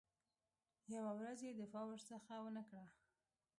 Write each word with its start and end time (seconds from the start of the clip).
یوه 0.95 1.11
ورځ 1.19 1.39
یې 1.47 1.51
دفاع 1.61 1.83
ورڅخه 1.87 2.35
ونه 2.41 2.63
کړه. 2.69 2.85